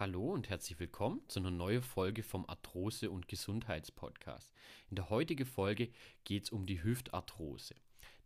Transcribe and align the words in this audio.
Hallo 0.00 0.32
und 0.32 0.48
herzlich 0.48 0.80
willkommen 0.80 1.20
zu 1.28 1.40
einer 1.40 1.50
neuen 1.50 1.82
Folge 1.82 2.22
vom 2.22 2.46
Arthrose- 2.48 3.10
und 3.10 3.28
Gesundheitspodcast. 3.28 4.50
In 4.88 4.96
der 4.96 5.10
heutigen 5.10 5.44
Folge 5.44 5.90
geht 6.24 6.44
es 6.44 6.50
um 6.50 6.64
die 6.64 6.82
Hüftarthrose. 6.82 7.74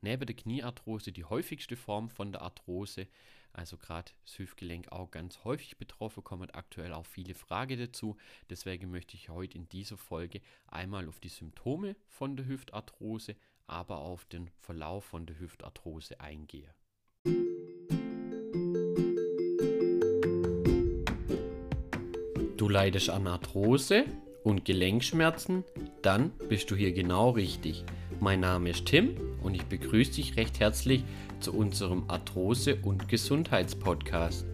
Neben 0.01 0.25
der 0.25 0.37
Kniearthrose 0.37 1.11
die 1.11 1.25
häufigste 1.25 1.75
Form 1.75 2.11
von 2.11 2.31
der 2.31 2.43
Arthrose, 2.43 3.09
also 3.53 3.77
gerade 3.77 4.13
das 4.25 4.39
Hüftgelenk 4.39 4.93
auch 4.93 5.11
ganz 5.11 5.43
häufig 5.43 5.77
betroffen, 5.77 6.23
kommen 6.23 6.49
aktuell 6.51 6.93
auch 6.93 7.07
viele 7.07 7.35
Fragen 7.35 7.77
dazu. 7.77 8.17
Deswegen 8.51 8.93
möchte 8.93 9.17
ich 9.17 9.29
heute 9.29 9.59
in 9.59 9.69
dieser 9.69 9.97
Folge 9.97 10.43
einmal 10.69 11.09
auf 11.09 11.19
die 11.19 11.29
Symptome 11.29 11.97
von 12.07 12.37
der 12.37 12.47
Hüftarthrose, 12.47 13.35
aber 13.67 13.99
auf 13.99 14.27
den 14.27 14.49
Verlauf 14.61 15.07
von 15.07 15.27
der 15.27 15.41
Hüftarthrose 15.41 16.21
eingehen. 16.21 16.71
Du 22.65 22.71
leidest 22.71 23.11
an 23.11 23.27
Arthrose 23.27 24.07
und 24.43 24.65
Gelenkschmerzen? 24.65 25.65
Dann 26.01 26.31
bist 26.49 26.71
du 26.71 26.75
hier 26.75 26.93
genau 26.93 27.29
richtig. 27.29 27.85
Mein 28.21 28.41
Name 28.41 28.71
ist 28.71 28.87
Tim 28.87 29.19
und 29.43 29.55
ich 29.55 29.65
begrüße 29.65 30.13
dich 30.13 30.39
recht 30.39 30.61
herzlich 30.61 31.05
zu 31.41 31.53
unserem 31.53 32.09
Arthrose- 32.09 32.81
und 32.81 33.07
Gesundheitspodcast. 33.07 34.47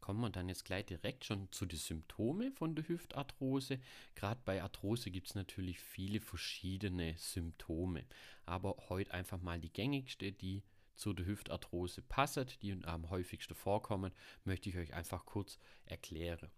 Kommen 0.00 0.20
wir 0.20 0.30
dann 0.30 0.48
jetzt 0.48 0.64
gleich 0.64 0.86
direkt 0.86 1.24
schon 1.24 1.46
zu 1.52 1.64
den 1.64 1.78
Symptomen 1.78 2.50
von 2.50 2.74
der 2.74 2.88
Hüftarthrose. 2.88 3.78
Gerade 4.16 4.40
bei 4.44 4.60
Arthrose 4.60 5.12
gibt 5.12 5.28
es 5.28 5.36
natürlich 5.36 5.78
viele 5.78 6.18
verschiedene 6.18 7.14
Symptome, 7.18 8.02
aber 8.46 8.74
heute 8.88 9.14
einfach 9.14 9.40
mal 9.40 9.60
die 9.60 9.72
gängigste, 9.72 10.32
die 10.32 10.64
zu 10.98 11.12
der 11.12 11.26
Hüftarthrose 11.26 12.02
passet, 12.02 12.60
die 12.62 12.72
am 12.84 13.08
häufigsten 13.10 13.54
vorkommen, 13.54 14.12
möchte 14.44 14.68
ich 14.68 14.76
euch 14.76 14.94
einfach 14.94 15.24
kurz 15.24 15.58
erklären. 15.84 16.50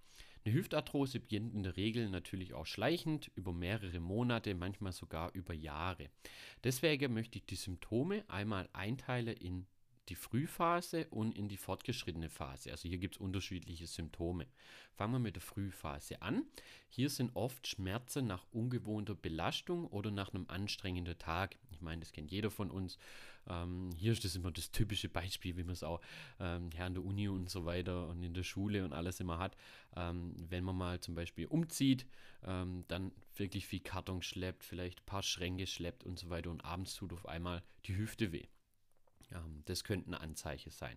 Eine 0.45 0.55
Hüftarthrose 0.55 1.21
beginnt 1.21 1.55
in 1.55 1.63
der 1.63 1.77
Regel 1.77 2.09
natürlich 2.09 2.55
auch 2.55 2.65
schleichend 2.65 3.31
über 3.35 3.53
mehrere 3.53 4.01
Monate, 4.01 4.55
manchmal 4.55 4.93
sogar 4.93 5.33
über 5.35 5.53
Jahre. 5.53 6.09
Deswegen 6.65 7.13
möchte 7.13 7.39
ich 7.39 7.45
die 7.45 7.57
Symptome 7.57 8.25
einmal 8.29 8.69
einteilen 8.73 9.37
in 9.37 9.67
die 10.09 10.17
Frühphase 10.17 11.07
und 11.09 11.37
in 11.37 11.49
die 11.49 11.57
fortgeschrittene 11.57 12.31
Phase. 12.31 12.71
Also 12.73 12.89
hier 12.89 12.99
gibt 12.99 13.17
es 13.17 13.21
unterschiedliche 13.21 13.87
Symptome. 13.87 14.47
Fangen 14.95 15.13
wir 15.13 15.19
mit 15.21 15.37
der 15.37 15.43
Frühphase 15.43 16.21
an. 16.21 16.45
Hier 16.89 17.11
sind 17.11 17.37
oft 17.37 17.67
Schmerzen 17.67 18.27
nach 18.27 18.45
ungewohnter 18.51 19.15
Belastung 19.15 19.87
oder 19.87 20.11
nach 20.11 20.35
einem 20.35 20.47
anstrengenden 20.49 21.19
Tag. 21.19 21.57
Ich 21.71 21.81
meine, 21.81 22.01
das 22.01 22.13
kennt 22.13 22.33
jeder 22.33 22.51
von 22.51 22.71
uns. 22.71 22.99
Ähm, 23.49 23.91
hier 23.97 24.13
ist 24.13 24.25
das 24.25 24.37
immer 24.37 24.51
das 24.51 24.71
typische 24.71 25.09
Beispiel, 25.09 25.57
wie 25.57 25.65
man 25.65 25.73
es 25.73 25.83
auch 25.83 26.01
ähm, 26.39 26.71
an 26.79 26.95
der 26.95 27.05
Uni 27.05 27.29
und 27.29 27.51
so 27.51 27.65
weiter 27.65 28.09
und 28.09 28.23
in 28.23 28.35
der 28.35 28.43
Schule 28.43 28.85
und 28.85 28.93
alles 28.93 29.21
immer 29.21 29.39
hat. 29.39 29.57
Ähm, 29.97 30.35
wenn 30.49 30.65
man 30.65 30.77
mal 30.77 31.01
zum 31.01 31.15
Beispiel 31.15 31.47
umzieht, 31.47 32.07
ähm, 32.45 32.85
dann 32.89 33.13
wirklich 33.37 33.67
viel 33.67 33.81
Karton 33.81 34.23
schleppt, 34.23 34.65
vielleicht 34.65 35.01
ein 35.01 35.07
paar 35.07 35.23
Schränke 35.23 35.67
schleppt 35.67 36.05
und 36.05 36.19
so 36.19 36.31
weiter 36.31 36.51
und 36.51 36.65
abends 36.65 36.95
tut 36.95 37.13
auf 37.13 37.27
einmal 37.27 37.63
die 37.87 37.97
Hüfte 37.97 38.33
weh. 38.33 38.47
Ähm, 39.33 39.63
das 39.67 39.85
könnte 39.85 40.11
ein 40.11 40.15
Anzeichen 40.15 40.71
sein. 40.71 40.97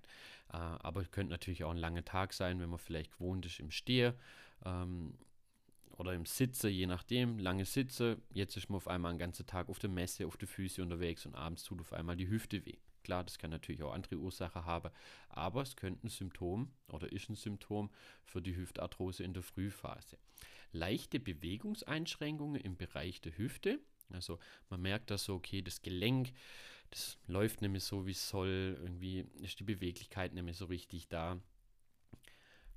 Äh, 0.52 0.58
aber 0.58 1.02
es 1.02 1.12
könnte 1.12 1.32
natürlich 1.32 1.64
auch 1.64 1.72
ein 1.72 1.78
langer 1.78 2.06
Tag 2.06 2.34
sein, 2.34 2.60
wenn 2.60 2.70
man 2.70 2.80
vielleicht 2.80 3.12
gewohnt 3.12 3.46
ist 3.46 3.60
im 3.60 3.72
Stehe 3.72 4.16
ähm, 4.66 5.14
oder 5.98 6.14
im 6.14 6.26
Sitze, 6.26 6.70
je 6.70 6.88
nachdem, 6.88 7.40
lange 7.40 7.66
Sitze. 7.66 8.18
Jetzt 8.32 8.58
ist 8.58 8.70
man 8.70 8.78
auf 8.78 8.88
einmal 8.88 9.12
einen 9.12 9.20
ganzen 9.20 9.46
Tag 9.46 9.70
auf 9.70 9.80
der 9.80 9.90
Messe, 9.90 10.26
auf 10.26 10.38
der 10.38 10.48
Füße 10.48 10.82
unterwegs 10.82 11.26
und 11.26 11.36
abends 11.36 11.64
tut 11.64 11.82
auf 11.82 11.94
einmal 11.94 12.16
die 12.16 12.30
Hüfte 12.30 12.66
weh. 12.66 12.78
Klar, 13.04 13.24
das 13.24 13.38
kann 13.38 13.50
natürlich 13.50 13.84
auch 13.84 13.94
andere 13.94 14.16
Ursachen 14.16 14.66
haben, 14.66 14.90
aber 15.28 15.62
es 15.62 15.76
könnte 15.76 16.08
ein 16.08 16.10
Symptom 16.10 16.72
oder 16.88 17.12
ist 17.12 17.30
ein 17.30 17.36
Symptom 17.36 17.90
für 18.24 18.42
die 18.42 18.56
Hüftarthrose 18.56 19.24
in 19.24 19.34
der 19.34 19.44
Frühphase. 19.44 20.18
Leichte 20.72 21.20
Bewegungseinschränkungen 21.20 22.62
im 22.62 22.78
Bereich 22.78 23.20
der 23.20 23.38
Hüfte, 23.38 23.80
also 24.10 24.40
man 24.70 24.82
merkt 24.82 25.12
da 25.12 25.18
so, 25.18 25.36
okay, 25.36 25.62
das 25.62 25.82
Gelenk, 25.82 26.32
das 26.92 27.18
läuft 27.28 27.62
mehr 27.62 27.80
so, 27.80 28.06
wie 28.06 28.12
es 28.12 28.30
soll, 28.30 28.78
irgendwie 28.80 29.26
ist 29.42 29.60
die 29.60 29.66
Beweglichkeit 29.66 30.34
nicht 30.34 30.44
mehr 30.44 30.54
so 30.54 30.66
richtig 30.66 31.10
da. 31.10 31.40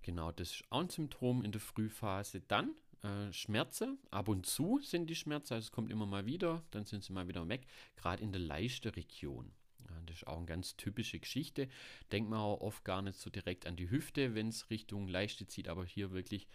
Genau, 0.03 0.33
das 0.33 0.53
ist 0.53 0.65
auch 0.71 0.81
ein 0.81 0.89
Symptom 0.89 1.43
in 1.45 1.53
der 1.53 1.61
Frühphase. 1.61 2.41
Dann 2.41 2.75
äh, 3.07 3.33
Schmerzen, 3.33 3.99
ab 4.11 4.29
und 4.29 4.47
zu 4.47 4.81
sind 4.83 5.09
die 5.09 5.15
Schmerzen, 5.15 5.55
also 5.55 5.67
es 5.67 5.73
kommt 5.73 5.91
immer 5.91 6.07
mal 6.07 6.27
wieder, 6.27 6.65
dann 6.71 6.85
sind 6.85 7.05
sie 7.05 7.13
mal 7.13 7.29
wieder 7.29 7.49
weg, 7.49 7.67
gerade 7.97 8.23
in 8.23 8.33
der 8.33 8.41
Leiste-Region. 8.41 9.53
Ja, 9.89 10.01
das 10.07 10.17
ist 10.17 10.27
auch 10.27 10.39
eine 10.39 10.47
ganz 10.47 10.77
typische 10.77 11.21
Geschichte. 11.21 11.69
Denkt 12.11 12.29
man 12.29 12.41
auch 12.41 12.61
oft 12.61 12.85
gar 12.85 13.03
nicht 13.03 13.19
so 13.19 13.31
direkt 13.31 13.67
an 13.67 13.77
die 13.77 13.91
Hüfte, 13.91 14.35
wenn 14.35 14.49
es 14.49 14.71
Richtung 14.71 15.07
Leiste 15.07 15.47
zieht, 15.47 15.69
aber 15.69 15.85
hier 15.85 16.11
wirklich 16.11 16.49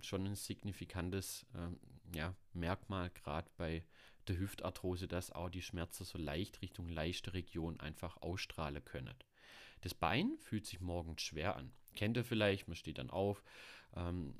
schon 0.00 0.26
ein 0.26 0.34
signifikantes 0.34 1.46
ähm, 1.54 1.78
ja, 2.14 2.34
Merkmal, 2.52 3.10
gerade 3.10 3.50
bei 3.56 3.84
der 4.28 4.38
Hüftarthrose, 4.38 5.08
dass 5.08 5.32
auch 5.32 5.50
die 5.50 5.62
Schmerzen 5.62 6.04
so 6.04 6.18
leicht 6.18 6.62
Richtung 6.62 6.88
leichte 6.88 7.32
Region 7.32 7.80
einfach 7.80 8.16
ausstrahlen 8.20 8.84
können. 8.84 9.14
Das 9.80 9.94
Bein 9.94 10.36
fühlt 10.38 10.66
sich 10.66 10.80
morgens 10.80 11.22
schwer 11.22 11.56
an. 11.56 11.72
Kennt 11.94 12.16
ihr 12.16 12.24
vielleicht, 12.24 12.68
man 12.68 12.76
steht 12.76 12.98
dann 12.98 13.10
auf, 13.10 13.42
ähm, 13.96 14.34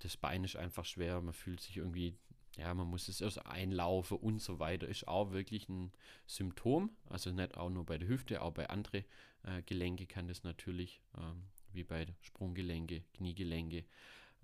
das 0.00 0.16
Bein 0.16 0.44
ist 0.44 0.56
einfach 0.56 0.84
schwer, 0.84 1.20
man 1.20 1.34
fühlt 1.34 1.60
sich 1.60 1.76
irgendwie, 1.76 2.16
ja, 2.56 2.72
man 2.74 2.88
muss 2.88 3.08
es 3.08 3.20
erst 3.20 3.44
einlaufen 3.46 4.18
und 4.18 4.40
so 4.40 4.58
weiter, 4.58 4.88
ist 4.88 5.08
auch 5.08 5.32
wirklich 5.32 5.68
ein 5.68 5.92
Symptom. 6.26 6.90
Also 7.08 7.30
nicht 7.30 7.56
auch 7.56 7.70
nur 7.70 7.86
bei 7.86 7.98
der 7.98 8.08
Hüfte, 8.08 8.42
auch 8.42 8.52
bei 8.52 8.68
anderen 8.68 9.04
äh, 9.44 9.62
Gelenke 9.62 10.06
kann 10.06 10.28
das 10.28 10.42
natürlich, 10.44 11.00
ähm, 11.16 11.44
wie 11.72 11.84
bei 11.84 12.06
Sprunggelenke, 12.20 13.02
Kniegelenke, 13.14 13.84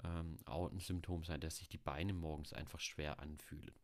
ähm, 0.05 0.37
auch 0.45 0.71
ein 0.71 0.81
Symptom 0.81 1.25
sein, 1.25 1.41
dass 1.41 1.57
sich 1.57 1.69
die 1.69 1.79
Beine 1.79 2.13
morgens 2.13 2.53
einfach 2.53 2.81
schwer 2.81 3.19
anfühlen. 3.21 3.75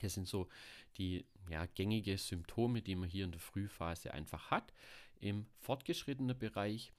Das 0.00 0.14
sind 0.14 0.28
so 0.28 0.48
die 0.96 1.24
ja, 1.50 1.66
gängige 1.66 2.18
Symptome, 2.18 2.82
die 2.82 2.94
man 2.94 3.08
hier 3.08 3.24
in 3.24 3.32
der 3.32 3.40
Frühphase 3.40 4.12
einfach 4.12 4.50
hat. 4.50 4.72
Im 5.20 5.46
fortgeschrittenen 5.58 6.38
Bereich, 6.38 6.92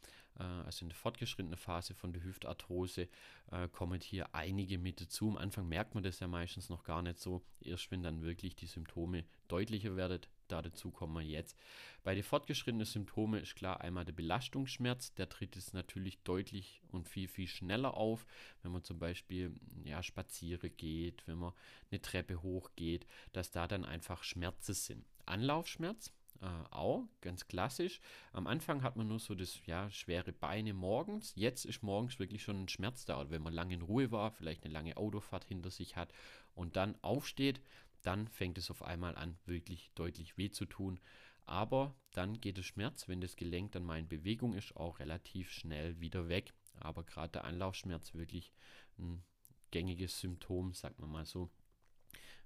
also 0.44 0.85
in 0.85 0.89
der 0.89 0.95
fortgeschrittenen 0.95 1.57
Phase 1.57 1.94
von 1.94 2.13
der 2.13 2.23
Hüftarthrose, 2.23 3.09
äh, 3.51 3.67
kommen 3.69 4.00
hier 4.00 4.33
einige 4.33 4.77
mit 4.77 5.01
dazu. 5.01 5.29
Am 5.29 5.38
Anfang 5.38 5.67
merkt 5.67 5.95
man 5.95 6.03
das 6.03 6.19
ja 6.19 6.27
meistens 6.27 6.69
noch 6.69 6.83
gar 6.83 7.01
nicht 7.01 7.19
so. 7.19 7.41
Erst 7.61 7.91
wenn 7.91 8.03
dann 8.03 8.22
wirklich 8.22 8.55
die 8.55 8.67
Symptome 8.67 9.25
deutlicher 9.47 9.95
werden, 9.95 10.22
da 10.47 10.61
dazu 10.61 10.91
kommen 10.91 11.13
wir 11.13 11.22
jetzt. 11.22 11.57
Bei 12.03 12.16
den 12.16 12.23
fortgeschrittenen 12.23 12.85
Symptomen 12.85 13.41
ist 13.41 13.55
klar 13.55 13.81
einmal 13.81 14.05
der 14.05 14.13
Belastungsschmerz. 14.13 15.13
Der 15.16 15.29
tritt 15.29 15.55
es 15.55 15.73
natürlich 15.73 16.23
deutlich 16.23 16.81
und 16.91 17.07
viel, 17.07 17.27
viel 17.27 17.47
schneller 17.47 17.95
auf, 17.95 18.25
wenn 18.63 18.71
man 18.71 18.83
zum 18.83 19.00
Beispiel 19.00 19.53
ja, 19.83 20.01
spazieren 20.01 20.71
geht, 20.77 21.27
wenn 21.27 21.38
man 21.38 21.53
eine 21.91 22.01
Treppe 22.01 22.41
hochgeht, 22.41 23.06
dass 23.33 23.51
da 23.51 23.67
dann 23.67 23.85
einfach 23.85 24.23
Schmerzen 24.23 24.73
sind. 24.73 25.06
Anlaufschmerz, 25.25 26.11
äh, 26.41 26.45
auch, 26.72 27.07
ganz 27.22 27.47
klassisch. 27.47 28.00
Am 28.31 28.47
Anfang 28.47 28.81
hat 28.81 28.95
man 28.95 29.07
nur 29.07 29.19
so 29.19 29.35
das, 29.35 29.66
ja, 29.66 29.89
schwere 29.91 30.31
Beine 30.31 30.73
morgens. 30.73 31.33
Jetzt 31.35 31.66
ist 31.66 31.83
morgens 31.83 32.19
wirklich 32.19 32.44
schon 32.44 32.63
ein 32.63 32.69
Schmerz 32.69 33.05
da. 33.05 33.29
wenn 33.29 33.41
man 33.41 33.53
lange 33.53 33.73
in 33.73 33.81
Ruhe 33.81 34.11
war, 34.11 34.31
vielleicht 34.31 34.63
eine 34.63 34.73
lange 34.73 34.97
Autofahrt 34.97 35.44
hinter 35.45 35.69
sich 35.69 35.95
hat 35.95 36.13
und 36.55 36.75
dann 36.75 36.95
aufsteht, 37.01 37.61
dann 38.03 38.27
fängt 38.27 38.57
es 38.57 38.72
auf 38.72 38.83
einmal 38.83 39.16
an, 39.16 39.38
wirklich 39.45 39.91
deutlich 39.95 40.38
weh 40.38 40.50
zu 40.50 40.66
tun. 40.66 41.00
Aber 41.45 41.95
dann 42.11 42.39
geht 42.39 42.57
der 42.57 42.63
Schmerz, 42.63 43.07
wenn 43.07 43.21
das 43.21 43.35
Gelenk 43.35 43.71
dann 43.71 43.83
mal 43.83 44.00
in 44.00 44.07
Bewegung 44.07 44.53
ist, 44.53 44.75
auch 44.77 45.00
relativ 45.00 45.51
schnell 45.51 46.00
wieder 46.00 46.29
weg. 46.29 46.53
Aber 46.79 47.03
gerade 47.03 47.31
der 47.31 47.44
Anlaufschmerz 47.44 48.13
wirklich 48.13 48.53
ein 48.97 49.23
gängiges 49.71 50.19
Symptom, 50.19 50.73
sagt 50.73 51.00
man 51.00 51.11
mal 51.11 51.25
so. 51.25 51.50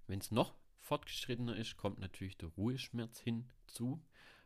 Wenn 0.08 0.20
es 0.20 0.32
noch 0.32 0.56
fortgeschrittener 0.84 1.56
ist, 1.56 1.78
kommt 1.78 2.00
natürlich 2.00 2.38
der 2.38 2.50
Ruheschmerz 2.50 3.20
hinzu. 3.20 4.02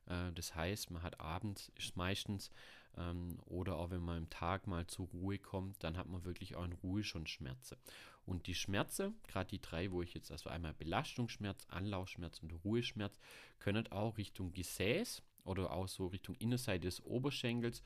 Äh, 0.06 0.32
das 0.34 0.56
heißt, 0.56 0.92
man 0.92 1.02
hat 1.02 1.20
abends 1.20 1.72
ist 1.76 1.98
meistens 1.98 2.52
ähm, 2.96 3.40
oder 3.46 3.78
auch 3.78 3.90
wenn 3.90 4.02
man 4.02 4.18
im 4.20 4.30
Tag 4.30 4.68
mal 4.68 4.88
zur 4.88 5.08
Ruhe 5.08 5.40
kommt, 5.40 5.84
dann 5.84 5.98
hat 5.98 6.08
man 6.08 6.24
wirklich 6.26 6.56
auch 6.56 6.66
in 6.66 6.74
Ruhe 6.74 7.04
schon 7.04 7.28
Schmerzen. 7.28 7.78
Und 8.26 8.48
die 8.48 8.56
Schmerzen, 8.56 9.16
gerade 9.28 9.50
die 9.50 9.62
drei, 9.62 9.92
wo 9.92 10.02
ich 10.02 10.14
jetzt 10.14 10.32
also 10.32 10.50
einmal 10.50 10.74
Belastungsschmerz, 10.74 11.66
Anlaufschmerz 11.70 12.40
und 12.40 12.52
Ruheschmerz, 12.64 13.20
können 13.60 13.92
auch 13.92 14.18
Richtung 14.18 14.52
Gesäß 14.54 15.24
oder 15.44 15.72
auch 15.72 15.88
so 15.88 16.08
Richtung 16.08 16.36
Innenseite 16.36 16.82
des 16.88 17.04
Oberschenkels 17.04 17.84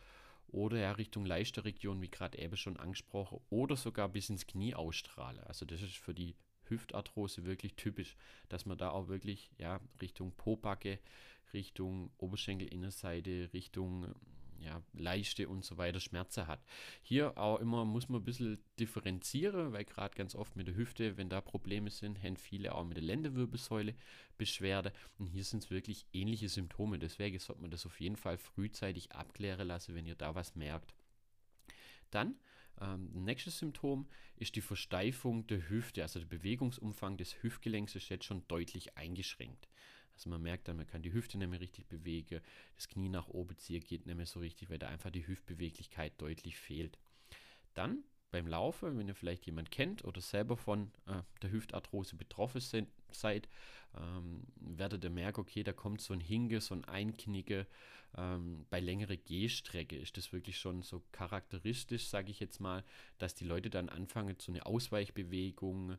oder 0.47 0.77
ja 0.77 0.91
Richtung 0.91 1.25
Leisterregion, 1.25 2.01
wie 2.01 2.09
gerade 2.09 2.37
eben 2.39 2.57
schon 2.57 2.77
angesprochen, 2.77 3.39
oder 3.49 3.77
sogar 3.77 4.09
bis 4.09 4.29
ins 4.29 4.47
Knie 4.47 4.75
ausstrahlen. 4.75 5.39
Also 5.41 5.65
das 5.65 5.81
ist 5.81 5.97
für 5.97 6.13
die 6.13 6.35
Hüftarthrose 6.71 7.45
wirklich 7.45 7.75
typisch, 7.75 8.15
dass 8.49 8.65
man 8.65 8.77
da 8.77 8.89
auch 8.89 9.07
wirklich 9.07 9.51
ja 9.57 9.79
Richtung 10.01 10.31
Pobacke, 10.31 10.99
Richtung 11.53 12.11
Oberschenkelinnenseite, 12.17 13.49
Richtung 13.53 14.07
ja, 14.63 14.81
leichte 14.93 15.49
und 15.49 15.65
so 15.65 15.77
weiter 15.77 15.99
Schmerzen 15.99 16.47
hat. 16.47 16.63
Hier 17.01 17.37
auch 17.37 17.59
immer 17.59 17.85
muss 17.85 18.09
man 18.09 18.21
ein 18.21 18.25
bisschen 18.25 18.59
differenzieren, 18.79 19.73
weil 19.73 19.85
gerade 19.85 20.15
ganz 20.15 20.35
oft 20.35 20.55
mit 20.55 20.67
der 20.67 20.75
Hüfte, 20.75 21.17
wenn 21.17 21.29
da 21.29 21.41
Probleme 21.41 21.89
sind, 21.89 22.21
haben 22.21 22.37
viele 22.37 22.73
auch 22.75 22.85
mit 22.85 22.97
der 22.97 23.03
Lendenwirbelsäule 23.03 23.95
Beschwerde. 24.37 24.93
Und 25.17 25.27
hier 25.27 25.43
sind 25.43 25.63
es 25.63 25.71
wirklich 25.71 26.05
ähnliche 26.13 26.49
Symptome. 26.49 26.99
Deswegen 26.99 27.39
sollte 27.39 27.61
man 27.61 27.71
das 27.71 27.85
auf 27.85 27.99
jeden 27.99 28.17
Fall 28.17 28.37
frühzeitig 28.37 29.11
abklären 29.11 29.67
lassen, 29.67 29.95
wenn 29.95 30.05
ihr 30.05 30.15
da 30.15 30.35
was 30.35 30.55
merkt. 30.55 30.93
Dann 32.11 32.35
ähm, 32.79 33.09
nächstes 33.13 33.59
Symptom 33.59 34.07
ist 34.37 34.55
die 34.55 34.61
Versteifung 34.61 35.45
der 35.47 35.69
Hüfte, 35.69 36.01
also 36.01 36.19
der 36.19 36.27
Bewegungsumfang 36.27 37.17
des 37.17 37.41
Hüftgelenks 37.43 37.95
ist 37.95 38.09
jetzt 38.09 38.25
schon 38.25 38.47
deutlich 38.47 38.97
eingeschränkt. 38.97 39.67
Also 40.13 40.29
man 40.29 40.41
merkt 40.41 40.67
dann, 40.67 40.77
man 40.77 40.87
kann 40.87 41.01
die 41.01 41.13
Hüfte 41.13 41.37
nicht 41.37 41.49
mehr 41.49 41.59
richtig 41.59 41.87
bewegen, 41.87 42.41
das 42.75 42.87
Knie 42.87 43.09
nach 43.09 43.27
oben 43.27 43.57
ziehen 43.57 43.83
geht 43.83 44.05
nicht 44.05 44.15
mehr 44.15 44.25
so 44.25 44.39
richtig, 44.39 44.69
weil 44.69 44.79
da 44.79 44.87
einfach 44.87 45.09
die 45.09 45.25
Hüftbeweglichkeit 45.25 46.13
deutlich 46.19 46.57
fehlt. 46.57 46.97
Dann 47.73 48.03
beim 48.31 48.47
Laufen, 48.47 48.97
wenn 48.97 49.07
ihr 49.07 49.15
vielleicht 49.15 49.45
jemand 49.45 49.71
kennt 49.71 50.05
oder 50.05 50.21
selber 50.21 50.57
von 50.57 50.91
äh, 51.05 51.21
der 51.41 51.51
Hüftarthrose 51.51 52.15
betroffen 52.15 52.61
sind, 52.61 52.87
seid, 53.11 53.47
ähm, 53.97 54.43
werdet 54.55 55.03
ihr 55.03 55.09
merken, 55.09 55.41
okay, 55.41 55.63
da 55.63 55.73
kommt 55.73 56.01
so 56.01 56.13
ein 56.13 56.21
Hinge, 56.21 56.61
so 56.61 56.73
ein 56.73 56.85
Einknicke. 56.85 57.67
Ähm, 58.17 58.65
bei 58.69 58.79
längerer 58.79 59.15
Gehstrecke 59.15 59.97
ist 59.97 60.17
das 60.17 60.33
wirklich 60.33 60.57
schon 60.57 60.81
so 60.81 61.01
charakteristisch, 61.11 62.07
sage 62.07 62.31
ich 62.31 62.39
jetzt 62.39 62.59
mal, 62.59 62.83
dass 63.17 63.35
die 63.35 63.45
Leute 63.45 63.69
dann 63.69 63.89
anfangen, 63.89 64.35
so 64.39 64.51
eine 64.51 64.65
Ausweichbewegung, 64.65 65.97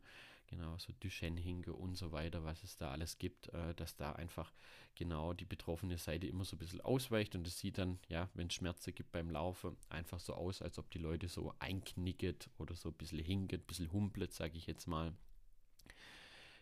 genau, 0.53 0.77
so 0.77 0.93
Duchenne-Hinge 1.01 1.73
und 1.73 1.97
so 1.97 2.13
weiter, 2.13 2.45
was 2.45 2.63
es 2.63 2.77
da 2.77 2.91
alles 2.91 3.19
gibt, 3.19 3.49
äh, 3.49 3.75
dass 3.75 3.97
da 3.97 4.13
einfach 4.13 4.53
genau 4.95 5.33
die 5.33 5.47
betroffene 5.47 5.97
Seite 5.97 6.27
immer 6.27 6.45
so 6.45 6.57
ein 6.57 6.59
bisschen 6.59 6.83
ausweicht 6.83 7.35
und 7.35 7.47
es 7.47 7.59
sieht 7.59 7.79
dann, 7.79 7.99
ja, 8.09 8.29
wenn 8.35 8.49
es 8.49 8.55
Schmerzen 8.55 8.95
gibt 8.95 9.13
beim 9.13 9.31
Laufen, 9.31 9.77
einfach 9.89 10.21
so 10.21 10.35
aus, 10.35 10.61
als 10.61 10.79
ob 10.79 10.91
die 10.91 10.99
Leute 10.99 11.29
so 11.29 11.55
einknicket 11.59 12.51
oder 12.59 12.77
so 12.77 12.91
ein 12.91 12.95
bisschen 12.95 13.21
hinget, 13.21 13.63
ein 13.63 13.67
bisschen 13.67 13.93
humpelt, 13.93 14.35
sage 14.35 14.59
ich 14.59 14.67
jetzt 14.67 14.87
mal. 14.87 15.15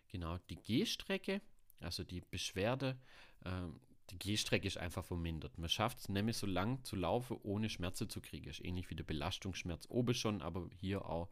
Genau, 0.08 0.38
die 0.50 0.56
Gehstrecke, 0.56 1.40
also 1.81 2.04
die 2.04 2.20
Beschwerde, 2.20 2.96
äh, 3.44 3.62
die 4.10 4.19
Gehstrecke 4.19 4.69
ist 4.69 4.78
einfach 4.78 5.04
vermindert. 5.04 5.58
Man 5.58 5.69
schafft 5.69 5.98
es 5.98 6.08
nämlich 6.08 6.37
so 6.37 6.46
lang 6.46 6.82
zu 6.84 6.94
laufen, 6.94 7.38
ohne 7.42 7.69
Schmerzen 7.69 8.08
zu 8.08 8.20
kriegen. 8.20 8.48
Ist 8.50 8.64
ähnlich 8.64 8.90
wie 8.90 8.96
der 8.96 9.04
Belastungsschmerz 9.04 9.87
oben 9.88 10.14
schon, 10.14 10.42
aber 10.42 10.69
hier 10.81 11.06
auch 11.06 11.28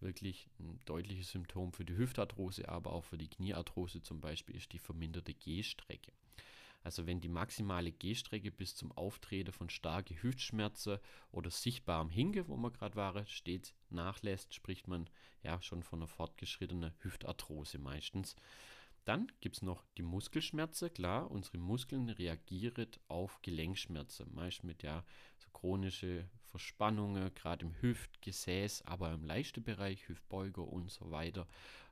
wirklich 0.00 0.48
ein 0.58 0.80
deutliches 0.84 1.30
Symptom 1.30 1.72
für 1.72 1.84
die 1.84 1.96
Hüftarthrose, 1.96 2.68
aber 2.68 2.92
auch 2.92 3.04
für 3.04 3.18
die 3.18 3.28
Kniearthrose 3.28 4.02
zum 4.02 4.20
Beispiel 4.20 4.56
ist 4.56 4.72
die 4.72 4.78
verminderte 4.78 5.34
Gehstrecke. 5.34 6.12
Also 6.84 7.06
wenn 7.06 7.20
die 7.20 7.28
maximale 7.28 7.92
Gehstrecke 7.92 8.50
bis 8.50 8.76
zum 8.76 8.92
Auftreten 8.92 9.52
von 9.52 9.68
starken 9.68 10.22
Hüftschmerzen 10.22 10.98
oder 11.32 11.50
sichtbarem 11.50 12.08
Hinge, 12.08 12.48
wo 12.48 12.56
man 12.56 12.72
gerade 12.72 12.96
war, 12.96 13.26
stets 13.26 13.74
nachlässt, 13.90 14.54
spricht 14.54 14.86
man 14.86 15.10
ja 15.42 15.60
schon 15.60 15.82
von 15.82 15.98
einer 15.98 16.06
fortgeschrittenen 16.06 16.92
Hüftarthrose 17.00 17.78
meistens. 17.78 18.36
Dann 19.04 19.32
gibt 19.40 19.56
es 19.56 19.62
noch 19.62 19.84
die 19.96 20.02
Muskelschmerzen. 20.02 20.92
Klar, 20.92 21.30
unsere 21.30 21.58
Muskeln 21.58 22.10
reagieren 22.10 22.88
auf 23.08 23.40
Gelenkschmerzen, 23.42 24.32
meist 24.34 24.64
mit 24.64 24.82
ja 24.82 25.04
so 25.38 25.48
chronische 25.52 26.28
Verspannungen, 26.50 27.34
gerade 27.34 27.66
im 27.66 27.74
Hüft, 27.80 28.22
Gesäß, 28.22 28.82
aber 28.82 29.12
im 29.12 29.24
leichten 29.24 29.62
Bereich, 29.62 30.08
Hüftbeuger 30.08 30.62
und 30.62 30.90
so 30.90 31.10
weiter. 31.10 31.46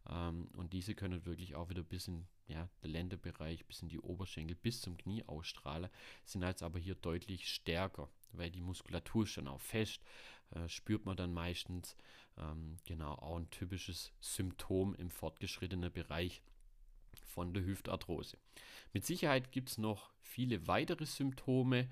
Ähm, 0.08 0.48
und 0.54 0.72
diese 0.72 0.94
können 0.94 1.24
wirklich 1.26 1.54
auch 1.54 1.68
wieder 1.68 1.82
bis 1.82 2.08
in 2.08 2.26
ja, 2.48 2.68
der 2.82 2.90
Lendenbereich, 2.90 3.66
bis 3.66 3.82
in 3.82 3.88
die 3.88 3.98
Oberschenkel, 3.98 4.56
bis 4.56 4.80
zum 4.80 4.96
Knie 4.96 5.24
ausstrahlen, 5.24 5.90
sind 6.24 6.44
als 6.44 6.62
aber 6.62 6.78
hier 6.78 6.94
deutlich 6.94 7.48
stärker, 7.48 8.08
weil 8.32 8.50
die 8.50 8.60
Muskulatur 8.60 9.24
ist 9.24 9.30
schon 9.30 9.48
auch 9.48 9.60
fest, 9.60 10.00
äh, 10.50 10.68
spürt 10.68 11.04
man 11.04 11.16
dann 11.16 11.32
meistens. 11.32 11.96
Ähm, 12.38 12.76
genau, 12.84 13.14
auch 13.14 13.36
ein 13.38 13.50
typisches 13.50 14.12
Symptom 14.20 14.94
im 14.94 15.10
fortgeschrittenen 15.10 15.92
Bereich 15.92 16.42
von 17.24 17.52
der 17.52 17.64
Hüftarthrose. 17.64 18.36
Mit 18.92 19.04
Sicherheit 19.04 19.52
gibt 19.52 19.70
es 19.70 19.78
noch 19.78 20.10
viele 20.20 20.66
weitere 20.66 21.06
Symptome, 21.06 21.88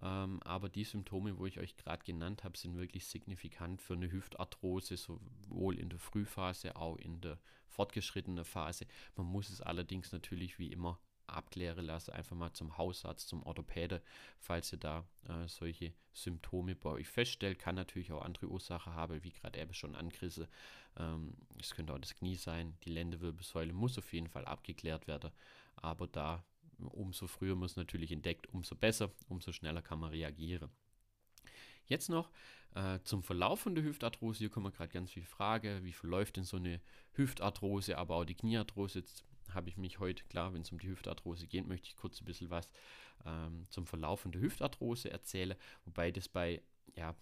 ähm, 0.00 0.42
aber 0.42 0.68
die 0.68 0.84
Symptome, 0.84 1.38
wo 1.38 1.46
ich 1.46 1.58
euch 1.58 1.76
gerade 1.76 2.04
genannt 2.04 2.44
habe, 2.44 2.56
sind 2.56 2.76
wirklich 2.76 3.06
signifikant 3.06 3.82
für 3.82 3.94
eine 3.94 4.10
Hüftarthrose, 4.10 4.96
sowohl 4.96 5.78
in 5.78 5.90
der 5.90 5.98
Frühphase, 5.98 6.76
auch 6.76 6.96
in 6.96 7.20
der 7.20 7.38
fortgeschrittenen 7.68 8.44
Phase. 8.44 8.86
Man 9.16 9.26
muss 9.26 9.50
es 9.50 9.60
allerdings 9.60 10.12
natürlich 10.12 10.58
wie 10.58 10.72
immer 10.72 10.98
abklären 11.26 11.84
lassen, 11.84 12.12
einfach 12.12 12.36
mal 12.36 12.52
zum 12.52 12.76
Hausarzt, 12.76 13.28
zum 13.28 13.42
Orthopäde, 13.44 14.02
falls 14.38 14.72
ihr 14.72 14.78
da 14.78 15.04
äh, 15.28 15.48
solche 15.48 15.92
Symptome 16.12 16.74
bei 16.74 16.90
euch 16.90 17.08
feststellt. 17.08 17.58
Kann 17.58 17.74
natürlich 17.74 18.12
auch 18.12 18.22
andere 18.22 18.48
Ursachen 18.48 18.94
haben, 18.94 19.22
wie 19.22 19.32
gerade 19.32 19.60
eben 19.60 19.72
schon 19.72 19.94
angerissen. 19.94 20.46
Ähm, 20.96 21.34
es 21.58 21.74
könnte 21.74 21.94
auch 21.94 21.98
das 21.98 22.14
Knie 22.14 22.36
sein, 22.36 22.76
die 22.84 22.90
Lendenwirbelsäule 22.90 23.72
muss 23.72 23.98
auf 23.98 24.12
jeden 24.12 24.28
Fall 24.28 24.44
abgeklärt 24.44 25.06
werden, 25.06 25.30
aber 25.76 26.06
da 26.06 26.44
umso 26.88 27.26
früher 27.26 27.54
man 27.54 27.66
es 27.66 27.76
natürlich 27.76 28.12
entdeckt, 28.12 28.48
umso 28.48 28.74
besser, 28.74 29.12
umso 29.28 29.52
schneller 29.52 29.82
kann 29.82 30.00
man 30.00 30.10
reagieren. 30.10 30.70
Jetzt 31.86 32.08
noch 32.08 32.30
äh, 32.74 33.00
zum 33.04 33.22
Verlauf 33.22 33.60
von 33.60 33.74
der 33.74 33.84
Hüftarthrose. 33.84 34.38
Hier 34.38 34.50
kommen 34.50 34.72
gerade 34.72 34.92
ganz 34.92 35.10
viele 35.10 35.26
Fragen. 35.26 35.84
Wie 35.84 35.92
verläuft 35.92 36.36
denn 36.36 36.44
so 36.44 36.56
eine 36.56 36.80
Hüftarthrose, 37.12 37.98
aber 37.98 38.16
auch 38.16 38.24
die 38.24 38.34
Kniearthrose? 38.34 39.00
Jetzt 39.00 39.24
habe 39.50 39.68
ich 39.68 39.76
mich 39.76 39.98
heute, 39.98 40.24
klar, 40.24 40.54
wenn 40.54 40.62
es 40.62 40.72
um 40.72 40.78
die 40.78 40.88
Hüftarthrose 40.88 41.46
geht, 41.46 41.66
möchte 41.66 41.88
ich 41.88 41.96
kurz 41.96 42.20
ein 42.20 42.24
bisschen 42.24 42.50
was 42.50 42.70
ähm, 43.26 43.66
zum 43.68 43.86
Verlauf 43.86 44.20
von 44.20 44.32
der 44.32 44.40
Hüftarthrose 44.40 45.10
erzählen. 45.10 45.56
Wobei 45.84 46.10
das 46.10 46.28
bei, 46.28 46.62
ja, 46.94 47.14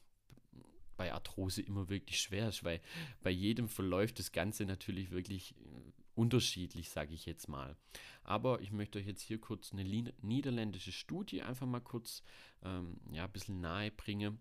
bei 0.97 1.13
Arthrose 1.13 1.63
immer 1.63 1.89
wirklich 1.89 2.21
schwer 2.21 2.49
ist, 2.49 2.63
weil 2.63 2.81
bei 3.23 3.31
jedem 3.31 3.69
verläuft 3.69 4.19
das 4.19 4.33
Ganze 4.33 4.67
natürlich 4.67 5.11
wirklich 5.11 5.57
äh, 5.57 5.93
unterschiedlich, 6.15 6.91
sage 6.91 7.15
ich 7.15 7.27
jetzt 7.27 7.49
mal. 7.49 7.77
Aber 8.23 8.61
ich 8.61 8.73
möchte 8.73 8.99
euch 8.99 9.07
jetzt 9.07 9.23
hier 9.23 9.41
kurz 9.41 9.73
eine 9.73 9.85
niederländische 10.23 10.93
Studie 10.93 11.43
einfach 11.43 11.67
mal 11.67 11.81
kurz 11.81 12.23
ähm, 12.63 13.01
ja, 13.11 13.25
ein 13.25 13.33
bisschen 13.33 13.61
nahe 13.61 13.91
bringen. 13.91 14.41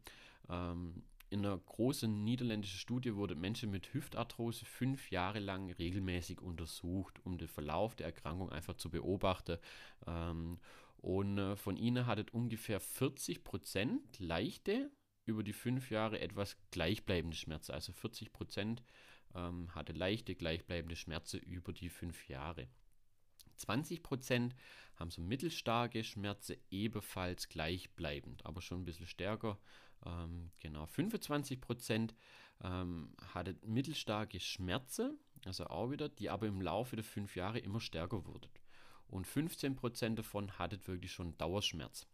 Ähm, 0.50 1.04
in 1.31 1.45
einer 1.45 1.57
großen 1.57 2.24
niederländischen 2.24 2.80
Studie 2.80 3.16
wurde 3.16 3.36
Menschen 3.36 3.69
mit 3.69 3.94
Hüftarthrose 3.94 4.66
fünf 4.66 5.12
Jahre 5.12 5.39
lang 5.39 5.69
regelmäßig 5.71 6.42
untersucht, 6.42 7.24
um 7.24 7.38
den 7.38 7.48
Verlauf 7.48 7.95
der 7.95 8.07
Erkrankung 8.07 8.50
einfach 8.51 8.75
zu 8.75 8.89
beobachten. 8.89 9.57
Ähm, 10.07 10.60
und 10.98 11.38
äh, 11.38 11.56
von 11.56 11.77
ihnen 11.77 12.07
hattet 12.07 12.33
ungefähr 12.33 12.80
40 12.80 13.44
Prozent 13.44 14.19
leichte 14.19 14.92
über 15.25 15.44
die 15.44 15.54
fünf 15.54 15.92
Jahre 15.92 16.19
etwas 16.19 16.57
gleichbleibende 16.71 17.38
Schmerzen. 17.38 17.71
Also 17.71 17.94
40 17.94 18.33
Prozent 18.33 18.83
ähm, 19.36 19.74
hatte 19.76 19.94
leichte, 19.94 20.36
gleichbleibende 20.36 20.96
Schmerzen 20.96 21.40
über 21.40 21.74
die 21.74 21.90
fünf 21.90 22.28
Jahre. 22.28 22.68
20 23.56 24.04
Prozent 24.04 24.56
haben 24.96 25.12
so 25.12 25.22
mittelstarke 25.22 26.04
Schmerzen, 26.04 26.58
ebenfalls 26.70 27.50
gleichbleibend, 27.50 28.46
aber 28.46 28.62
schon 28.62 28.81
ein 28.81 28.86
bisschen 28.86 29.08
stärker. 29.08 29.58
Ähm, 30.06 30.52
genau, 30.60 30.86
25 30.86 31.59
Prozent 31.59 32.16
ähm, 32.64 33.14
hatte 33.33 33.56
mittelstarke 33.66 34.40
Schmerzen, 34.40 35.19
also 35.45 35.66
auch 35.68 35.92
wieder, 35.92 36.09
die 36.09 36.30
aber 36.30 36.48
im 36.48 36.62
Laufe 36.62 36.95
der 36.95 37.06
fünf 37.06 37.36
Jahre 37.36 37.59
immer 37.59 37.80
stärker 37.80 38.26
wurden. 38.26 38.50
Und 39.07 39.26
15 39.26 39.76
Prozent 39.76 40.19
davon 40.19 40.57
hattet 40.59 40.88
wirklich 40.88 41.12
schon 41.12 41.38
Dauerschmerz. 41.38 42.07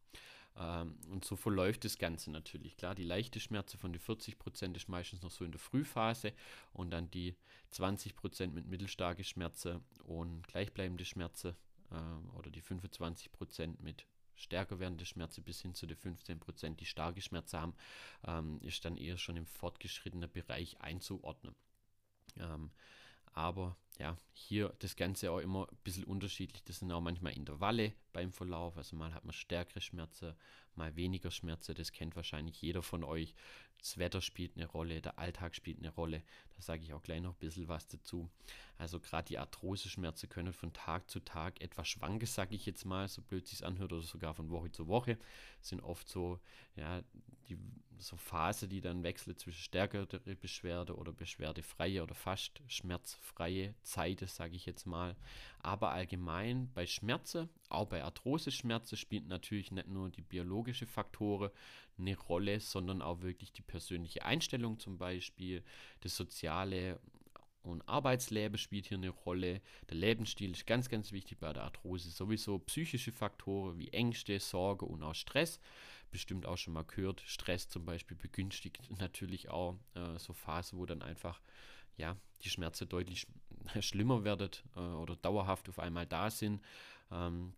Ähm, 0.58 0.98
und 1.10 1.26
so 1.26 1.36
verläuft 1.36 1.86
das 1.86 1.98
Ganze 1.98 2.32
natürlich. 2.32 2.78
Klar, 2.78 2.96
die 2.96 3.04
leichte 3.04 3.40
Schmerze 3.40 3.78
von 3.78 3.92
den 3.92 4.00
40 4.00 4.40
Prozent 4.40 4.78
ist 4.78 4.88
meistens 4.88 5.22
noch 5.22 5.32
so 5.32 5.44
in 5.44 5.52
der 5.52 5.60
Frühphase 5.60 6.34
und 6.74 6.92
dann 6.92 7.12
die 7.12 7.36
20 7.72 8.16
Prozent 8.16 8.54
mit 8.54 8.66
mittelstarke 8.68 9.24
Schmerze 9.24 9.82
und 10.04 10.48
gleichbleibende 10.48 11.06
Schmerze 11.06 11.56
äh, 11.92 12.38
oder 12.38 12.50
die 12.50 12.62
25 12.62 13.32
Prozent 13.32 13.82
mit 13.82 14.06
stärker 14.36 14.80
werdende 14.80 15.06
Schmerze 15.06 15.42
bis 15.42 15.62
hin 15.62 15.74
zu 15.74 15.86
den 15.88 15.98
15%, 15.98 16.40
Prozent, 16.40 16.80
die 16.80 16.86
starke 16.86 17.22
Schmerze 17.22 17.60
haben, 17.60 17.74
ähm, 18.26 18.60
ist 18.62 18.84
dann 18.86 18.98
eher 18.98 19.18
schon 19.18 19.38
im 19.38 19.46
fortgeschrittenen 19.46 20.32
Bereich 20.32 20.80
einzuordnen. 20.82 21.56
Ähm, 22.38 22.72
aber 23.34 23.78
ja, 23.98 24.18
hier 24.34 24.74
das 24.80 24.96
Ganze 24.96 25.32
auch 25.32 25.40
immer 25.40 25.68
ein 25.70 25.78
bisschen 25.84 26.04
unterschiedlich. 26.04 26.64
Das 26.64 26.80
sind 26.80 26.92
auch 26.92 27.02
manchmal 27.02 27.34
Intervalle 27.34 27.94
beim 28.14 28.32
Verlauf. 28.32 28.78
Also 28.78 28.96
mal 28.96 29.14
hat 29.14 29.26
man 29.26 29.34
stärkere 29.34 29.82
Schmerzen, 29.82 30.34
mal 30.76 30.96
weniger 30.96 31.32
Schmerzen. 31.32 31.76
Das 31.76 31.92
kennt 31.92 32.16
wahrscheinlich 32.16 32.62
jeder 32.62 32.82
von 32.82 33.04
euch. 33.04 33.36
Das 33.80 33.98
Wetter 33.98 34.22
spielt 34.22 34.56
eine 34.56 34.66
Rolle, 34.66 35.02
der 35.02 35.20
Alltag 35.20 35.56
spielt 35.56 35.80
eine 35.80 35.94
Rolle. 35.94 36.24
Da 36.56 36.62
sage 36.62 36.84
ich 36.84 36.94
auch 36.94 37.04
gleich 37.04 37.22
noch 37.22 37.34
ein 37.34 37.40
bisschen 37.40 37.68
was 37.68 37.88
dazu. 37.88 38.30
Also 38.78 39.00
gerade 39.00 39.28
die 39.28 39.38
Arthrose-Schmerzen 39.38 40.28
können 40.30 40.54
von 40.54 40.74
Tag 40.74 41.10
zu 41.10 41.20
Tag 41.20 41.62
etwas 41.62 41.88
schwanken, 41.88 42.26
sage 42.26 42.56
ich 42.56 42.66
jetzt 42.66 42.86
mal, 42.86 43.08
so 43.08 43.22
blöd 43.22 43.48
sich 43.48 43.64
anhört, 43.66 43.94
oder 43.94 44.02
sogar 44.02 44.34
von 44.34 44.50
Woche 44.50 44.72
zu 44.72 44.88
Woche. 44.88 45.18
Sind 45.62 45.82
oft 45.82 46.10
so, 46.10 46.40
ja, 46.76 47.02
die 47.48 47.58
so 47.98 48.18
Phase, 48.18 48.68
die 48.68 48.82
dann 48.82 49.04
wechselt 49.04 49.40
zwischen 49.40 49.62
stärkere 49.62 50.06
Beschwerde 50.36 50.96
oder 50.96 51.14
beschwerdefreie 51.14 52.04
oder 52.04 52.16
fast 52.16 52.62
schmerzfreie 52.68 53.76
Zeiten, 53.84 54.28
sage 54.28 54.56
ich 54.56 54.66
jetzt 54.66 54.86
mal. 54.86 55.16
Aber 55.60 55.92
allgemein 55.92 56.72
bei 56.74 56.86
Schmerzen, 56.88 57.50
auch 57.70 57.88
bei 57.88 58.04
Arthrose-Schmerzen, 58.04 58.98
spielt 58.98 59.28
natürlich 59.28 59.72
nicht 59.72 59.88
nur 59.88 60.10
die 60.10 60.22
biologische 60.22 60.86
Faktoren 60.86 61.52
eine 61.98 62.18
Rolle, 62.18 62.60
sondern 62.60 63.02
auch 63.02 63.22
wirklich 63.22 63.52
die 63.52 63.62
persönliche 63.62 64.26
Einstellung 64.26 64.80
zum 64.80 64.98
Beispiel, 64.98 65.64
das 66.02 66.16
soziale 66.16 67.00
und 67.66 67.88
Arbeitsleben 67.88 68.58
spielt 68.58 68.88
hier 68.88 68.98
eine 68.98 69.10
Rolle. 69.10 69.62
Der 69.90 69.98
Lebensstil 69.98 70.52
ist 70.52 70.68
ganz, 70.68 70.90
ganz 70.90 71.12
wichtig 71.12 71.40
bei 71.40 71.52
der 71.52 71.64
Arthrose. 71.64 72.10
Sowieso 72.10 72.60
psychische 72.60 73.12
Faktoren 73.12 73.78
wie 73.78 73.90
Ängste, 73.90 74.40
Sorge 74.40 74.86
und 74.86 75.04
auch 75.04 75.16
Stress. 75.16 75.60
Bestimmt 76.12 76.46
auch 76.46 76.58
schon 76.58 76.74
mal 76.74 76.84
gehört. 76.84 77.22
Stress 77.26 77.68
zum 77.68 77.86
Beispiel 77.86 78.18
begünstigt 78.18 78.80
natürlich 79.00 79.50
auch 79.50 79.76
äh, 79.96 80.18
so 80.20 80.34
Phasen, 80.34 80.80
wo 80.80 80.86
dann 80.86 81.02
einfach 81.02 81.42
ja, 81.98 82.16
die 82.44 82.50
Schmerzen 82.50 82.88
deutlich 82.88 83.28
schlimmer 83.80 84.24
werden 84.24 84.52
äh, 84.76 84.80
oder 84.80 85.16
dauerhaft 85.16 85.70
auf 85.70 85.80
einmal 85.80 86.06
da 86.06 86.30
sind. 86.30 86.62
Ähm, 87.12 87.54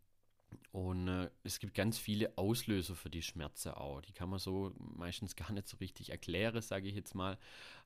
und 0.72 1.08
äh, 1.08 1.30
es 1.44 1.60
gibt 1.60 1.74
ganz 1.74 1.98
viele 1.98 2.38
Auslöser 2.38 2.96
für 2.96 3.10
die 3.10 3.22
Schmerzen 3.22 3.72
auch. 3.72 4.02
Die 4.02 4.12
kann 4.12 4.30
man 4.30 4.40
so 4.40 4.74
meistens 4.78 5.36
gar 5.36 5.52
nicht 5.52 5.68
so 5.68 5.78
richtig 5.78 6.10
erklären, 6.12 6.62
sage 6.62 6.88
ich 6.88 6.96
jetzt 6.96 7.16
mal. 7.16 7.38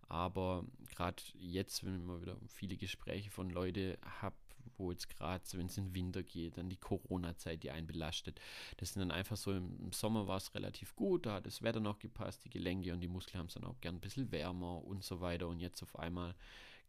Aber 0.08 0.66
gerade 0.94 1.22
jetzt, 1.40 1.86
wenn 1.86 2.06
man 2.06 2.22
wieder 2.22 2.38
viele 2.48 2.76
Gespräche 2.76 3.30
von 3.30 3.50
Leuten 3.50 3.96
habe, 4.20 4.36
wo 4.78 4.92
jetzt 4.92 5.10
gerade, 5.10 5.44
wenn 5.54 5.68
es 5.68 5.78
in 5.78 5.86
den 5.86 5.96
Winter 5.96 6.24
geht, 6.24 6.58
dann 6.58 6.70
die 6.70 6.78
Corona-Zeit, 6.78 7.64
die 7.64 7.72
einen 7.72 7.88
belastet. 7.88 8.40
Das 8.78 8.94
sind 8.94 9.00
dann 9.00 9.12
einfach 9.12 9.38
so, 9.38 9.54
im 9.54 9.92
Sommer 9.92 10.28
war 10.28 10.38
es 10.38 10.54
relativ 10.54 10.96
gut, 10.96 11.26
da 11.26 11.36
hat 11.36 11.46
das 11.46 11.62
Wetter 11.62 11.80
noch 11.80 12.00
gepasst, 12.00 12.44
die 12.44 12.50
Gelenke 12.50 12.94
und 12.94 13.00
die 13.00 13.08
Muskeln 13.08 13.40
haben 13.40 13.48
es 13.48 13.54
dann 13.54 13.64
auch 13.64 13.80
gern 13.80 13.96
ein 13.96 14.02
bisschen 14.02 14.32
wärmer 14.32 14.84
und 14.84 15.04
so 15.04 15.22
weiter. 15.22 15.48
Und 15.48 15.60
jetzt 15.60 15.82
auf 15.82 15.98
einmal 15.98 16.36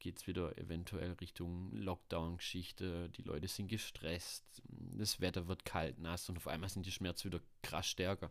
geht 0.02 0.18
es 0.18 0.26
wieder 0.26 0.58
eventuell 0.58 1.12
Richtung 1.12 1.70
Lockdown-Geschichte. 1.72 3.08
Die 3.10 3.22
Leute 3.22 3.46
sind 3.46 3.68
gestresst, 3.68 4.44
das 4.68 5.20
Wetter 5.20 5.46
wird 5.46 5.64
kalt, 5.64 6.00
nass 6.00 6.28
und 6.28 6.36
auf 6.36 6.48
einmal 6.48 6.68
sind 6.68 6.84
die 6.84 6.92
Schmerzen 6.92 7.26
wieder 7.26 7.40
krass 7.62 7.86
stärker. 7.86 8.30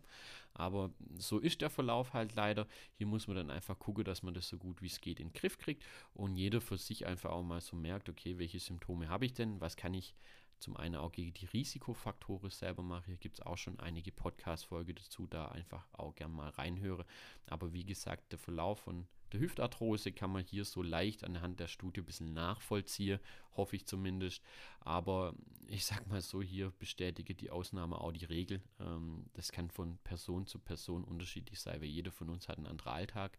Aber 0.53 0.91
so 1.17 1.39
ist 1.39 1.61
der 1.61 1.69
Verlauf 1.69 2.13
halt 2.13 2.35
leider. 2.35 2.67
Hier 2.97 3.07
muss 3.07 3.27
man 3.27 3.37
dann 3.37 3.49
einfach 3.49 3.79
gucken, 3.79 4.03
dass 4.03 4.21
man 4.21 4.33
das 4.33 4.49
so 4.49 4.57
gut 4.57 4.81
wie 4.81 4.87
es 4.87 4.99
geht 4.99 5.21
in 5.21 5.29
den 5.29 5.33
Griff 5.33 5.57
kriegt 5.57 5.85
und 6.13 6.35
jeder 6.35 6.59
für 6.59 6.77
sich 6.77 7.07
einfach 7.07 7.29
auch 7.29 7.43
mal 7.43 7.61
so 7.61 7.77
merkt, 7.77 8.09
okay, 8.09 8.37
welche 8.37 8.59
Symptome 8.59 9.07
habe 9.07 9.25
ich 9.25 9.33
denn, 9.33 9.61
was 9.61 9.77
kann 9.77 9.93
ich 9.93 10.13
zum 10.59 10.75
einen 10.75 10.95
auch 10.95 11.13
gegen 11.13 11.33
die 11.33 11.45
Risikofaktoren 11.45 12.49
selber 12.49 12.83
machen. 12.83 13.05
Hier 13.07 13.17
gibt 13.17 13.39
es 13.39 13.45
auch 13.45 13.57
schon 13.57 13.79
einige 13.79 14.11
Podcast-Folge 14.11 14.93
dazu, 14.93 15.25
da 15.25 15.47
einfach 15.47 15.87
auch 15.93 16.13
gern 16.15 16.31
mal 16.31 16.49
reinhöre. 16.49 17.05
Aber 17.47 17.73
wie 17.73 17.85
gesagt, 17.85 18.31
der 18.33 18.39
Verlauf 18.39 18.81
von 18.81 19.07
der 19.31 19.39
Hüftarthrose 19.39 20.11
kann 20.11 20.31
man 20.31 20.43
hier 20.43 20.65
so 20.65 20.81
leicht 20.81 21.23
anhand 21.23 21.59
der 21.59 21.67
Studie 21.67 22.01
ein 22.01 22.05
bisschen 22.05 22.33
nachvollziehen, 22.33 23.19
hoffe 23.55 23.75
ich 23.75 23.85
zumindest. 23.85 24.43
Aber 24.79 25.35
ich 25.67 25.85
sag 25.85 26.07
mal 26.07 26.21
so, 26.21 26.41
hier 26.41 26.71
bestätige 26.79 27.33
die 27.33 27.49
Ausnahme 27.49 27.99
auch 27.99 28.11
die 28.11 28.25
Regel. 28.25 28.61
Ähm, 28.79 29.25
das 29.33 29.51
kann 29.51 29.69
von 29.69 29.97
Person 30.03 30.45
zu 30.47 30.59
Person 30.59 31.03
unterschiedlich 31.03 31.59
sein, 31.59 31.81
weil 31.81 31.87
jeder 31.87 32.11
von 32.11 32.29
uns 32.29 32.49
hat 32.49 32.57
einen 32.57 32.67
anderen 32.67 32.93
Alltag, 32.93 33.37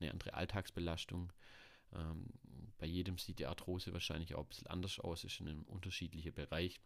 eine 0.00 0.10
andere 0.10 0.34
Alltagsbelastung. 0.34 1.32
Ähm, 1.92 2.26
bei 2.78 2.86
jedem 2.86 3.18
sieht 3.18 3.38
die 3.38 3.46
Arthrose 3.46 3.92
wahrscheinlich 3.92 4.34
auch 4.34 4.42
ein 4.42 4.48
bisschen 4.48 4.68
anders 4.68 4.98
aus, 5.00 5.24
ist 5.24 5.40
in 5.40 5.48
einem 5.48 5.62
unterschiedlichen 5.64 6.34
Bereich. 6.34 6.80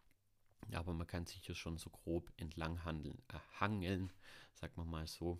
Aber 0.73 0.93
man 0.93 1.07
kann 1.07 1.25
sich 1.25 1.43
hier 1.45 1.55
schon 1.55 1.77
so 1.77 1.89
grob 1.89 2.31
entlang 2.37 2.83
handeln, 2.83 3.21
äh, 3.29 3.39
hangeln, 3.59 4.11
sagt 4.53 4.77
man 4.77 4.89
mal 4.89 5.07
so. 5.07 5.39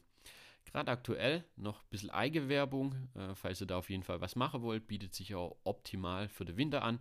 Gerade 0.66 0.92
aktuell 0.92 1.44
noch 1.56 1.82
ein 1.82 1.90
bisschen 1.90 2.10
Eigenwerbung, 2.10 2.96
äh, 3.16 3.36
falls 3.36 3.62
ihr 3.62 3.68
da 3.68 3.78
auf 3.78 3.90
jeden 3.90 4.04
Fall 4.04 4.22
was 4.22 4.36
machen 4.36 4.62
wollt, 4.62 4.88
bietet 4.88 5.14
sich 5.14 5.36
auch 5.36 5.58
optimal 5.64 6.30
für 6.30 6.46
den 6.46 6.58
Winter 6.58 6.84
an. 6.84 7.00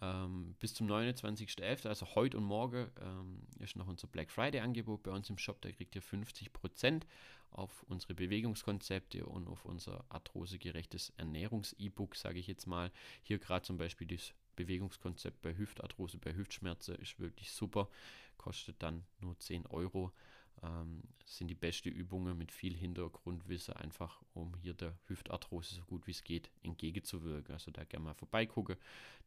Ähm, 0.00 0.54
bis 0.60 0.74
zum 0.74 0.86
29.11., 0.86 1.88
also 1.88 2.06
heute 2.14 2.36
und 2.36 2.44
morgen, 2.44 2.90
ähm, 3.00 3.42
ist 3.58 3.76
noch 3.76 3.88
unser 3.88 4.06
Black 4.06 4.30
Friday-Angebot 4.30 5.02
bei 5.02 5.10
uns 5.10 5.28
im 5.28 5.38
Shop. 5.38 5.60
Da 5.60 5.72
kriegt 5.72 5.96
ihr 5.96 6.02
50% 6.02 7.02
auf 7.50 7.82
unsere 7.88 8.14
Bewegungskonzepte 8.14 9.26
und 9.26 9.48
auf 9.48 9.64
unser 9.64 10.04
arthrosegerechtes 10.08 11.12
Ernährungs-E-Book, 11.16 12.14
sage 12.14 12.38
ich 12.38 12.46
jetzt 12.46 12.66
mal. 12.66 12.92
Hier 13.22 13.38
gerade 13.38 13.64
zum 13.64 13.78
Beispiel 13.78 14.06
das 14.06 14.34
Bewegungskonzept 14.54 15.40
bei 15.42 15.56
Hüftarthrose, 15.56 16.18
bei 16.18 16.34
Hüftschmerzen 16.34 16.96
ist 16.96 17.18
wirklich 17.18 17.50
super. 17.50 17.88
Kostet 18.36 18.82
dann 18.82 19.04
nur 19.20 19.38
10 19.38 19.66
Euro. 19.66 20.12
Ähm, 20.62 21.02
sind 21.24 21.48
die 21.48 21.54
besten 21.54 21.90
Übungen 21.90 22.36
mit 22.36 22.52
viel 22.52 22.74
Hintergrundwissen, 22.74 23.74
einfach 23.74 24.20
um 24.34 24.54
hier 24.56 24.74
der 24.74 24.98
Hüftarthrose 25.06 25.74
so 25.74 25.82
gut 25.82 26.06
wie 26.06 26.12
es 26.12 26.24
geht 26.24 26.50
entgegenzuwirken. 26.62 27.52
Also 27.52 27.70
da 27.70 27.84
gerne 27.84 28.06
mal 28.06 28.14
vorbeigucken. 28.14 28.76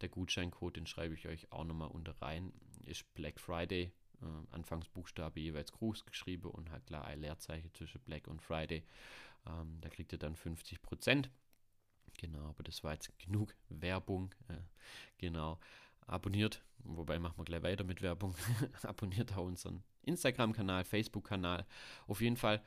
Der 0.02 0.10
Gutscheincode, 0.10 0.78
den 0.78 0.88
schreibe 0.88 1.14
ich 1.14 1.28
euch 1.28 1.52
auch 1.52 1.64
nochmal 1.64 1.90
unter 1.90 2.14
rein, 2.22 2.52
ist 2.86 3.14
Black 3.14 3.40
Friday. 3.40 3.92
Äh, 4.22 4.56
Anfangsbuchstabe 4.56 5.40
jeweils 5.40 5.72
groß 5.72 6.06
geschrieben 6.06 6.50
und 6.50 6.72
hat 6.72 6.86
klar 6.88 7.06
ein 7.06 7.22
Leerzeichen 7.22 7.74
zwischen 7.74 8.02
Black 8.02 8.28
und 8.28 8.42
Friday. 8.42 8.84
Ähm, 9.48 9.80
da 9.82 9.90
kriegt 9.90 10.12
ihr 10.12 10.20
dann 10.20 10.36
50 10.36 10.82
Prozent. 10.82 11.30
Genau, 12.18 12.50
aber 12.50 12.64
das 12.64 12.84
war 12.84 12.94
jetzt 12.94 13.18
genug 13.20 13.56
Werbung. 13.70 14.34
Äh, 14.48 14.58
genau. 15.18 15.60
Abonniert, 16.12 16.62
wobei 16.84 17.20
machen 17.20 17.38
wir 17.38 17.46
gleich 17.46 17.64
weiter 17.64 17.86
mit 17.86 18.02
Werbung. 18.02 18.36
Abonniert 18.84 19.36
auch 19.38 19.46
unseren 19.46 19.82
Instagram-Kanal, 20.04 20.84
Facebook-Kanal. 20.84 21.66
Auf 22.06 22.20
jeden 22.20 22.36
Fall 22.36 22.62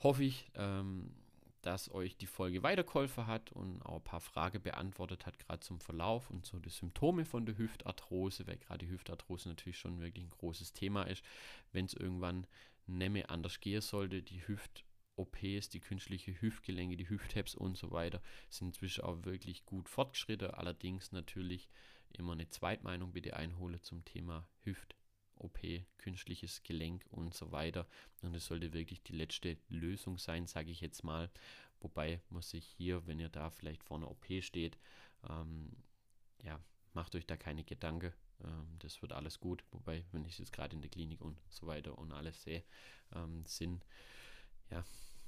hoffe 0.00 0.24
ich, 0.24 0.50
ähm, 0.56 1.14
dass 1.62 1.92
euch 1.92 2.16
die 2.16 2.26
Folge 2.26 2.64
weitergeholfen 2.64 3.28
hat 3.28 3.52
und 3.52 3.82
auch 3.82 3.96
ein 3.96 4.04
paar 4.04 4.20
Fragen 4.20 4.60
beantwortet 4.60 5.26
hat, 5.26 5.38
gerade 5.38 5.60
zum 5.60 5.80
Verlauf 5.80 6.28
und 6.30 6.44
so 6.44 6.58
die 6.58 6.70
Symptome 6.70 7.24
von 7.24 7.46
der 7.46 7.56
Hüftarthrose, 7.56 8.48
weil 8.48 8.56
gerade 8.56 8.84
die 8.84 8.90
Hüftarthrose 8.90 9.48
natürlich 9.48 9.78
schon 9.78 10.00
wirklich 10.00 10.24
ein 10.24 10.30
großes 10.30 10.72
Thema 10.72 11.04
ist. 11.04 11.24
Wenn 11.70 11.84
es 11.84 11.94
irgendwann 11.94 12.48
mehr 12.86 13.30
anders 13.30 13.60
gehen 13.60 13.80
sollte, 13.80 14.22
die 14.22 14.46
Hüft 14.48 14.84
OPs, 15.14 15.68
die 15.68 15.80
künstliche 15.80 16.40
Hüftgelenke, 16.40 16.96
die 16.96 17.08
Hüfthebs 17.08 17.54
und 17.54 17.76
so 17.76 17.92
weiter 17.92 18.20
sind 18.48 18.68
inzwischen 18.68 19.04
auch 19.04 19.24
wirklich 19.24 19.64
gut 19.66 19.88
fortgeschritten. 19.88 20.50
Allerdings 20.50 21.12
natürlich 21.12 21.68
immer 22.12 22.32
eine 22.32 22.48
Zweitmeinung 22.48 23.12
bitte 23.12 23.36
einhole 23.36 23.80
zum 23.80 24.04
Thema 24.04 24.48
Hüft. 24.62 24.94
OP, 25.40 25.60
künstliches 25.98 26.62
Gelenk 26.62 27.04
und 27.10 27.34
so 27.34 27.52
weiter. 27.52 27.86
Und 28.22 28.34
es 28.34 28.46
sollte 28.46 28.72
wirklich 28.72 29.02
die 29.02 29.12
letzte 29.12 29.56
Lösung 29.68 30.18
sein, 30.18 30.46
sage 30.46 30.70
ich 30.70 30.80
jetzt 30.80 31.04
mal. 31.04 31.30
Wobei 31.80 32.20
muss 32.28 32.52
ich 32.54 32.66
hier, 32.66 33.06
wenn 33.06 33.20
ihr 33.20 33.28
da 33.28 33.50
vielleicht 33.50 33.84
vor 33.84 33.98
einer 33.98 34.10
OP 34.10 34.26
steht, 34.40 34.78
ähm, 35.28 35.76
ja, 36.42 36.60
macht 36.92 37.14
euch 37.14 37.26
da 37.26 37.36
keine 37.36 37.64
Gedanken. 37.64 38.12
Ähm, 38.42 38.78
das 38.80 39.00
wird 39.02 39.12
alles 39.12 39.38
gut. 39.38 39.64
Wobei, 39.70 40.04
wenn 40.12 40.24
ich 40.24 40.38
jetzt 40.38 40.52
gerade 40.52 40.74
in 40.74 40.82
der 40.82 40.90
Klinik 40.90 41.20
und 41.20 41.40
so 41.48 41.66
weiter 41.66 41.96
und 41.98 42.12
alles 42.12 42.42
sehe, 42.42 42.64
ähm, 43.14 43.44
sind 43.46 43.84
ja 44.70 44.82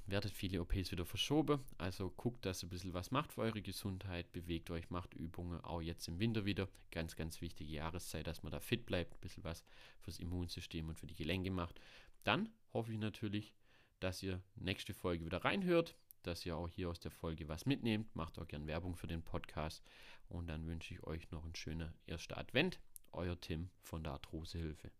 werdet 0.05 0.31
viele 0.31 0.61
OPs 0.61 0.91
wieder 0.91 1.05
verschoben. 1.05 1.61
Also 1.77 2.09
guckt, 2.11 2.45
dass 2.45 2.63
ihr 2.63 2.67
ein 2.67 2.69
bisschen 2.69 2.93
was 2.93 3.11
macht 3.11 3.33
für 3.33 3.41
eure 3.41 3.61
Gesundheit, 3.61 4.31
bewegt 4.31 4.69
euch, 4.71 4.89
macht 4.89 5.13
Übungen, 5.13 5.61
auch 5.61 5.81
jetzt 5.81 6.07
im 6.07 6.19
Winter 6.19 6.45
wieder. 6.45 6.67
Ganz, 6.91 7.15
ganz 7.15 7.41
wichtige 7.41 7.71
Jahreszeit, 7.71 8.27
dass 8.27 8.43
man 8.43 8.51
da 8.51 8.59
fit 8.59 8.85
bleibt, 8.85 9.15
ein 9.15 9.21
bisschen 9.21 9.43
was 9.43 9.63
fürs 10.01 10.19
Immunsystem 10.19 10.89
und 10.89 10.99
für 10.99 11.07
die 11.07 11.15
Gelenke 11.15 11.51
macht. 11.51 11.79
Dann 12.23 12.49
hoffe 12.73 12.91
ich 12.93 12.99
natürlich, 12.99 13.53
dass 13.99 14.21
ihr 14.23 14.41
nächste 14.55 14.93
Folge 14.93 15.25
wieder 15.25 15.43
reinhört, 15.43 15.95
dass 16.23 16.45
ihr 16.45 16.55
auch 16.55 16.67
hier 16.67 16.89
aus 16.89 16.99
der 16.99 17.11
Folge 17.11 17.47
was 17.47 17.65
mitnehmt. 17.65 18.15
Macht 18.15 18.39
auch 18.39 18.47
gern 18.47 18.67
Werbung 18.67 18.95
für 18.95 19.07
den 19.07 19.23
Podcast. 19.23 19.83
Und 20.27 20.47
dann 20.47 20.67
wünsche 20.67 20.93
ich 20.93 21.03
euch 21.03 21.29
noch 21.31 21.43
einen 21.43 21.55
schönen 21.55 21.93
ersten 22.05 22.33
Advent. 22.33 22.79
Euer 23.11 23.39
Tim 23.39 23.69
von 23.81 24.03
der 24.03 24.13
Arthrosehilfe. 24.13 24.91